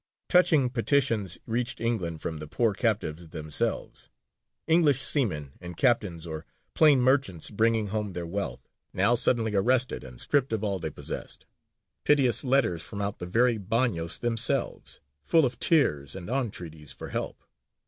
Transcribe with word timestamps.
Touching 0.27 0.71
petitions 0.71 1.37
reached 1.45 1.79
England 1.79 2.21
from 2.23 2.39
the 2.39 2.47
poor 2.47 2.73
captives 2.73 3.27
themselves, 3.27 4.09
English 4.65 4.99
seamen 4.99 5.51
and 5.61 5.77
captains, 5.77 6.25
or 6.25 6.43
plain 6.73 6.99
merchants 7.01 7.51
bringing 7.51 7.89
home 7.89 8.13
their 8.13 8.25
wealth, 8.25 8.67
now 8.93 9.13
suddenly 9.13 9.53
arrested 9.53 10.03
and 10.03 10.19
stripped 10.19 10.51
of 10.53 10.63
all 10.63 10.79
they 10.79 10.89
possessed: 10.89 11.45
piteous 12.03 12.43
letters 12.43 12.81
from 12.81 12.99
out 12.99 13.19
the 13.19 13.27
very 13.27 13.59
bagnios 13.59 14.17
themselves, 14.17 15.01
full 15.21 15.45
of 15.45 15.59
tears 15.59 16.15
and 16.15 16.29
entreaties 16.29 16.91
for 16.91 17.09
help. 17.09 17.43